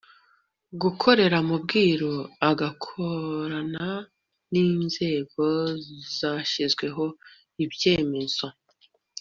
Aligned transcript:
gukorera 0.81 1.37
mu 1.47 1.55
bwiru, 1.63 2.13
agakorana 2.49 3.87
n'inzego 4.51 5.43
zashyizweho. 6.17 7.05
ibyemezo 7.63 8.47